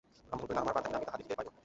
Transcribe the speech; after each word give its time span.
রামমোহন 0.29 0.45
কহিল, 0.47 0.57
আমার 0.61 0.73
প্রাণ 0.73 0.83
থাকিতে 0.85 0.95
আমি 0.99 1.05
তাহা 1.07 1.17
দেখিতে 1.19 1.35
পারিব 1.37 1.49
না। 1.53 1.57